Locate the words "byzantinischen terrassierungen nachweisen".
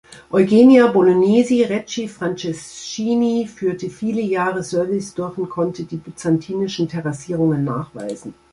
5.97-8.33